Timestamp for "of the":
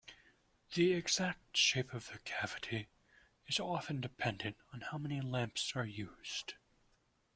1.93-2.17